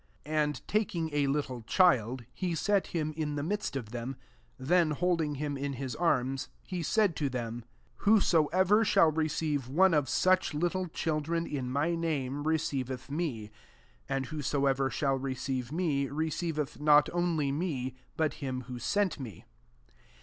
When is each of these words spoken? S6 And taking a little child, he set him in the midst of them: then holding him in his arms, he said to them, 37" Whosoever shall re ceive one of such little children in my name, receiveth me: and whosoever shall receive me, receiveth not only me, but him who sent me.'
S6 0.25 0.29
And 0.31 0.67
taking 0.67 1.09
a 1.13 1.27
little 1.27 1.61
child, 1.61 2.25
he 2.33 2.55
set 2.55 2.87
him 2.87 3.13
in 3.15 3.35
the 3.35 3.43
midst 3.43 3.75
of 3.75 3.91
them: 3.91 4.15
then 4.57 4.89
holding 4.89 5.35
him 5.35 5.55
in 5.57 5.73
his 5.73 5.95
arms, 5.95 6.49
he 6.63 6.81
said 6.81 7.15
to 7.17 7.29
them, 7.29 7.63
37" 7.97 7.97
Whosoever 8.11 8.83
shall 8.83 9.11
re 9.11 9.27
ceive 9.27 9.67
one 9.67 9.93
of 9.93 10.09
such 10.09 10.55
little 10.55 10.87
children 10.87 11.45
in 11.45 11.69
my 11.69 11.93
name, 11.93 12.47
receiveth 12.47 13.11
me: 13.11 13.51
and 14.09 14.25
whosoever 14.25 14.89
shall 14.89 15.19
receive 15.19 15.71
me, 15.71 16.07
receiveth 16.07 16.79
not 16.79 17.07
only 17.13 17.51
me, 17.51 17.93
but 18.17 18.33
him 18.41 18.61
who 18.61 18.79
sent 18.79 19.19
me.' 19.19 19.45